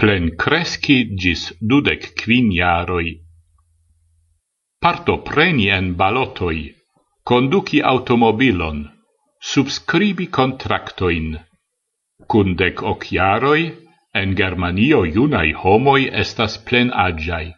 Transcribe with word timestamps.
plen 0.00 0.36
cresci 0.36 0.96
gis 1.16 1.42
dudec 1.60 2.02
quin 2.20 2.50
jaroi. 2.52 3.16
Parto 4.78 5.14
preni 5.28 5.70
en 5.72 5.94
balotoi, 5.96 6.74
conduci 7.24 7.80
automobilon, 7.80 8.82
subscribi 9.40 10.26
contractoin. 10.28 11.38
Cundec 12.28 12.82
hoc 12.82 13.06
jaroi, 13.08 13.62
en 14.20 14.34
Germanio 14.36 15.04
iunai 15.04 15.52
homoi 15.62 16.10
estas 16.22 16.58
plen 16.66 16.92
agiai. 16.92 17.54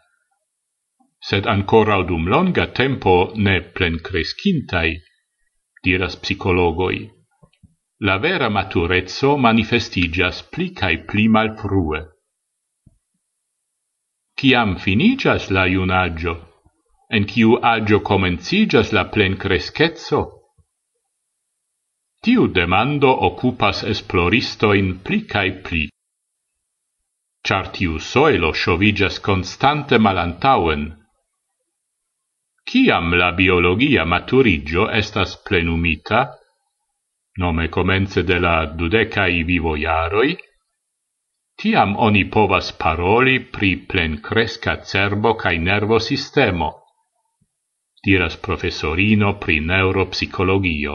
Sed 1.29 1.47
ancora 1.47 2.03
dum 2.03 2.29
longa 2.29 2.67
tempo 2.67 3.33
ne 3.35 3.61
plen 3.61 3.99
crescintai, 3.99 4.91
diras 5.83 6.15
psicologoi. 6.23 7.01
La 8.07 8.19
vera 8.19 8.49
maturezzo 8.49 9.37
manifestigas 9.37 10.45
pli 10.53 10.71
cae 10.71 11.03
pli 11.03 11.27
malfrue 11.27 12.01
ciam 14.39 14.77
finicias 14.79 15.51
la 15.51 15.67
iunaggio, 15.67 16.35
en 17.11 17.25
ciu 17.27 17.57
agio 17.59 17.99
comencigas 18.07 18.93
la 18.93 19.09
plen 19.11 19.35
crescezzo? 19.37 20.21
Tiu 22.23 22.47
demando 22.47 23.11
occupas 23.29 23.83
esploristoin 23.83 25.01
pli 25.03 25.19
cae 25.27 25.51
pli. 25.65 25.85
Char 27.43 27.71
tiu 27.75 27.99
soelo 27.99 28.53
shovigas 28.53 29.19
constante 29.19 29.99
malantauen. 29.99 30.87
Ciam 32.69 33.15
la 33.19 33.33
biologia 33.33 34.05
maturigio 34.05 34.87
estas 35.03 35.35
plenumita, 35.43 36.29
nome 37.39 37.69
comence 37.69 38.23
de 38.23 38.39
la 38.39 38.67
dudecai 38.67 39.43
vivoiaroi, 39.43 40.37
Tiam 41.59 41.97
oni 41.99 42.25
povas 42.31 42.71
paroli 42.79 43.41
pri 43.55 43.71
plencresca 43.91 44.77
cerbo 44.91 45.35
cae 45.35 45.59
nervo 45.59 45.99
sistemo, 45.99 46.69
diras 48.07 48.37
professorino 48.37 49.33
pri 49.43 49.59
neuropsicologio. 49.61 50.95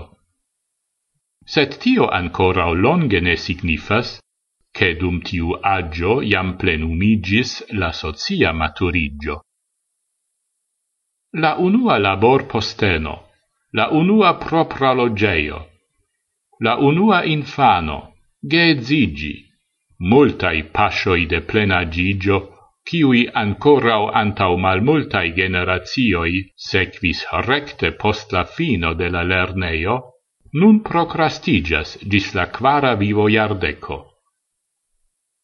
Sed 1.45 1.77
tio 1.83 2.07
ancora 2.07 2.69
longe 2.71 3.19
ne 3.19 3.35
signifas 3.35 4.19
che 4.71 4.95
dum 4.95 5.19
tiu 5.21 5.51
agio 5.61 6.21
iam 6.21 6.55
plenumigis 6.57 7.65
la 7.73 7.91
socia 7.91 8.53
maturigio. 8.53 9.41
La 11.43 11.55
unua 11.57 11.97
labor 11.97 12.45
posteno, 12.45 13.29
la 13.71 13.89
unua 13.91 14.37
propra 14.37 14.93
logeio, 14.93 15.59
la 16.59 16.77
unua 16.77 17.23
infano, 17.25 18.15
ge 18.39 18.79
zigi, 18.79 19.52
multai 20.11 20.63
pascioi 20.63 21.25
de 21.25 21.39
plena 21.41 21.83
gigio, 21.95 22.37
ciui 22.87 23.21
ancorau 23.41 24.09
antau 24.21 24.57
malmultai 24.57 25.31
generatioi 25.37 26.33
sequis 26.69 27.23
recte 27.47 27.91
post 28.01 28.33
la 28.35 28.43
fino 28.43 28.93
de 28.93 29.07
la 29.09 29.23
lerneio, 29.23 29.95
nun 30.59 30.81
procrastigas 30.89 31.97
gis 32.11 32.33
la 32.35 32.45
quara 32.57 32.95
vivo 32.95 33.27
iardeco. 33.35 33.97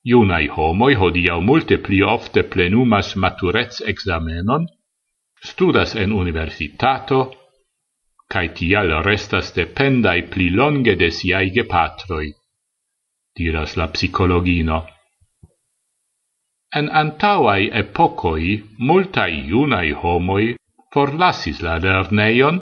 Iunai 0.09 0.47
homoi 0.55 0.93
hodiau 0.95 1.41
multe 1.41 1.77
pli 1.85 2.01
ofte 2.01 2.43
plenumas 2.43 3.15
maturez 3.15 3.81
examenon, 3.93 4.67
studas 5.41 5.95
en 5.95 6.11
universitato, 6.11 7.19
cae 8.29 8.51
tial 8.57 8.91
restas 9.03 9.51
dependai 9.55 10.21
pli 10.31 10.49
longe 10.49 10.95
de 10.95 11.09
siai 11.11 11.49
gepatroi 11.55 12.27
diras 13.39 13.75
la 13.79 13.87
psicologino. 13.93 14.79
En 16.79 16.89
antauai 17.01 17.69
epocoi 17.81 18.49
multai 18.87 19.33
iunai 19.51 19.91
homoi 20.01 20.45
forlasis 20.93 21.61
la 21.65 21.77
lerneion 21.85 22.59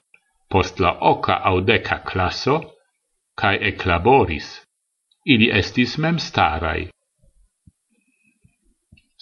post 0.51 0.79
la 0.79 0.91
oca 1.11 1.35
audeca 1.51 1.97
classo 2.09 2.55
cae 3.41 3.57
eclaboris. 3.71 4.47
Ili 5.33 5.49
estis 5.51 5.97
memstarai. 6.03 6.87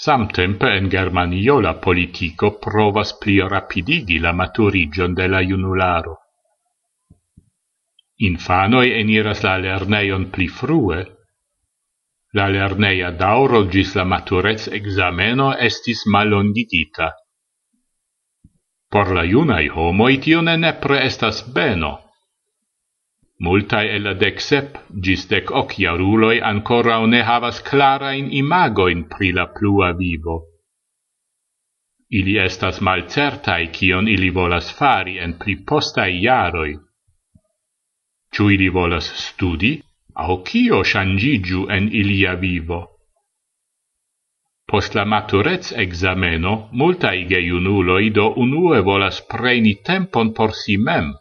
Samtempe 0.05 0.69
en 0.77 0.89
Germanio 0.91 1.55
la 1.65 1.73
politico 1.85 2.51
provas 2.65 3.15
pli 3.21 3.39
rapidigi 3.53 4.19
la 4.19 4.33
maturigion 4.33 5.15
de 5.15 5.27
la 5.27 5.41
junularo. 5.41 6.15
Infanoi 8.29 8.91
eniras 9.01 9.43
la 9.43 9.57
lerneion 9.57 10.29
pli 10.31 10.47
frue, 10.47 10.99
La 12.35 12.45
lerneia 12.51 13.09
dauro 13.15 13.61
gis 13.73 13.93
la 13.95 14.03
maturez 14.11 14.67
exameno 14.77 15.51
estis 15.67 16.01
malongigita. 16.15 17.13
Por 18.91 19.11
la 19.17 19.23
iunai 19.23 19.69
homoi 19.75 20.17
tio 20.25 20.41
ne 20.47 20.55
nepre 20.63 20.97
estas 21.05 21.39
beno. 21.55 21.93
Multae 23.45 23.93
el 23.95 24.11
dec 24.19 24.43
sep 24.47 24.75
gis 25.07 25.23
dec 25.31 25.53
ok 25.61 25.77
jaruloj 25.85 26.35
ancora 26.51 26.99
ne 27.13 27.23
havas 27.29 27.63
clara 27.69 28.11
in 28.19 28.27
imagoin 28.41 29.07
pri 29.15 29.31
la 29.31 29.47
plua 29.55 29.93
vivo. 30.03 30.37
Ili 32.19 32.37
estas 32.39 32.81
malcertaj 32.81 33.71
kion 33.71 34.07
ili 34.07 34.29
volas 34.29 34.75
fari 34.77 35.19
en 35.19 35.39
pli 35.39 35.55
postai 35.71 36.11
jaroj. 36.23 36.71
Ciu 38.31 38.51
ili 38.51 38.69
volas 38.69 39.11
studi 39.23 39.75
au 40.15 40.43
cio 40.47 40.83
shangigiu 40.83 41.67
en 41.69 41.89
ilia 41.91 42.35
vivo. 42.35 42.79
Post 44.65 44.95
la 44.95 45.05
maturez 45.05 45.73
exameno, 45.77 46.69
multae 46.71 47.25
geiunuloi 47.29 48.09
do 48.09 48.31
unue 48.43 48.79
volas 48.81 49.21
preni 49.31 49.75
tempon 49.83 50.33
por 50.33 50.53
si 50.53 50.77
mem. 50.77 51.13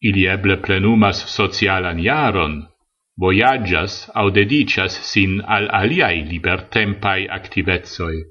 Ili 0.00 0.26
eble 0.26 0.56
plenumas 0.56 1.24
socialan 1.36 1.98
jaron, 2.02 2.54
voyagias 3.18 4.10
au 4.14 4.30
dedicias 4.30 4.94
sin 5.10 5.40
al 5.46 5.68
aliai 5.80 6.22
libertempai 6.32 7.26
activezoi. 7.38 8.22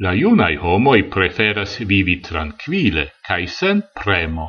La 0.00 0.12
iunai 0.14 0.56
homoi 0.56 1.02
preferas 1.02 1.78
vivi 1.92 2.16
tranquille, 2.22 3.10
cae 3.26 3.46
sen 3.46 3.82
premo. 3.94 4.48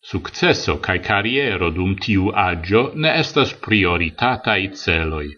Successo 0.00 0.78
cae 0.78 1.00
carriero 1.00 1.70
dum 1.70 1.96
tiu 1.96 2.30
agio 2.30 2.92
ne 2.94 3.18
estas 3.18 3.52
prioritatai 3.54 4.70
celoi. 4.74 5.28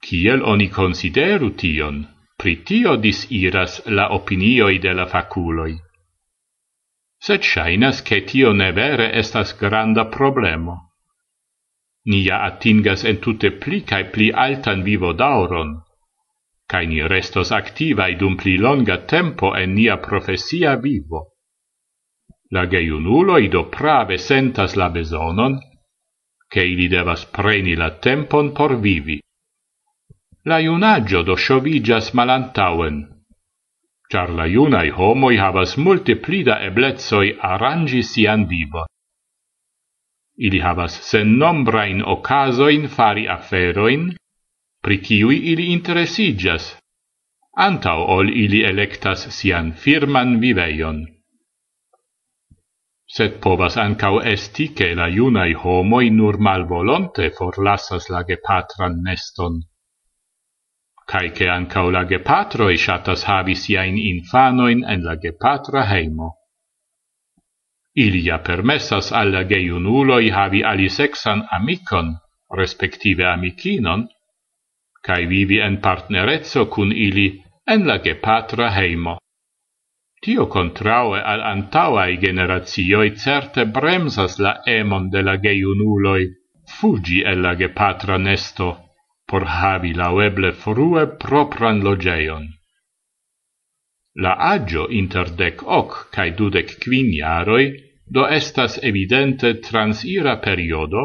Ciel 0.00 0.42
oni 0.42 0.68
consideru 0.68 1.50
tion? 1.54 2.06
Pritio 2.38 2.96
disiras 2.96 3.80
la 3.86 4.12
opinioi 4.14 4.78
de 4.78 4.92
la 4.94 5.06
faculoi. 5.06 5.74
Sed 7.18 7.42
shainas 7.42 8.02
che 8.02 8.22
tio 8.22 8.52
ne 8.52 8.70
vere 8.72 9.10
estas 9.12 9.56
granda 9.58 10.04
problemo. 10.06 10.76
Nia 12.06 12.38
atingas 12.46 13.02
entute 13.04 13.50
pli 13.50 13.82
cae 13.82 14.04
pli 14.04 14.30
altan 14.30 14.84
vivo 14.84 15.12
dauron, 15.12 15.82
cae 16.70 16.86
ni 16.86 17.02
restos 17.02 17.50
activai 17.50 18.14
dum 18.16 18.36
pli 18.36 18.56
longa 18.56 18.98
tempo 18.98 19.52
en 19.56 19.74
nia 19.74 19.96
profesia 19.98 20.76
vivo. 20.76 21.37
La 22.50 22.64
geiunulo 22.66 23.38
ido 23.38 23.64
prave 23.68 24.16
sentas 24.18 24.74
la 24.76 24.88
besonon, 24.88 25.58
che 26.48 26.64
ili 26.64 26.88
devas 26.88 27.26
preni 27.26 27.74
la 27.76 27.90
tempon 27.90 28.52
por 28.52 28.80
vivi. 28.80 29.20
La 30.44 30.58
iunaggio 30.58 31.22
do 31.22 31.36
shovigas 31.36 32.14
malantauen, 32.14 32.96
char 34.10 34.30
la 34.30 34.46
iunai 34.46 34.88
homoi 34.88 35.36
havas 35.36 35.76
multe 35.76 36.16
plida 36.16 36.54
eblezoi 36.68 37.36
arrangi 37.38 38.02
sian 38.02 38.46
vivo. 38.48 38.86
Ili 40.38 40.60
havas 40.60 40.94
sen 41.10 41.36
nombrain 41.36 42.00
ocasoin 42.00 42.88
fari 42.88 43.26
aferoin, 43.28 44.16
pri 44.80 44.96
ciui 45.04 45.36
ili 45.52 45.66
interesigas, 45.76 46.78
antau 47.52 48.06
ol 48.16 48.30
ili 48.30 48.64
electas 48.64 49.28
sian 49.36 49.72
firman 49.72 50.40
viveion. 50.40 51.17
Sed 53.08 53.38
povas 53.40 53.76
ancau 53.80 54.20
esti 54.20 54.72
che 54.76 54.92
la 54.94 55.06
iunai 55.08 55.54
homoi 55.62 56.10
nur 56.10 56.36
malvolonte 56.38 57.30
forlassas 57.36 58.08
la 58.12 58.22
gepatran 58.22 59.00
neston. 59.06 59.54
Cai 61.10 61.30
che 61.32 61.48
ancau 61.48 61.88
la 61.90 62.04
gepatroi 62.04 62.76
shatas 62.76 63.22
havi 63.24 63.54
siain 63.54 63.96
infanoin 63.96 64.84
en 64.84 65.00
la 65.02 65.16
gepatra 65.16 65.86
heimo. 65.92 66.28
Ilia 68.04 68.38
permessas 68.38 69.10
alla 69.12 69.42
geiunuloi 69.44 70.28
havi 70.30 70.60
alisexan 70.62 71.46
amicon, 71.50 72.12
respektive 72.60 73.24
amicinon, 73.24 74.04
cae 75.00 75.24
vivi 75.26 75.58
en 75.60 75.80
partnerezzo 75.80 76.68
cun 76.68 76.92
ili 76.92 77.42
en 77.66 77.86
la 77.86 77.98
gepatra 77.98 78.68
heimo. 78.76 79.16
Tio 80.20 80.46
contraue 80.46 81.20
al 81.32 81.42
antauae 81.52 82.16
generatioi 82.24 83.10
certe 83.24 83.64
bremsas 83.64 84.38
la 84.38 84.54
emon 84.66 85.10
de 85.10 85.22
la 85.22 85.36
geiunuloi 85.36 86.24
fugi 86.76 87.22
el 87.32 87.42
la 87.42 87.54
gepatra 87.56 88.18
nesto 88.18 88.68
por 89.28 89.44
havi 89.44 89.92
laueble 89.94 90.52
frue 90.52 91.06
propran 91.24 91.82
logeion. 91.86 92.48
La 94.24 94.32
agio 94.54 94.88
inter 95.00 95.28
dec 95.40 95.62
hoc 95.62 95.98
cae 96.14 96.30
dudec 96.38 96.78
quin 96.82 97.12
iaroi 97.20 97.66
do 98.14 98.24
estas 98.26 98.78
evidente 98.82 99.54
transira 99.68 100.34
periodo, 100.46 101.02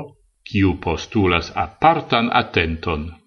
quiu 0.48 0.80
postulas 0.86 1.52
apartan 1.56 2.32
attenton. 2.42 3.23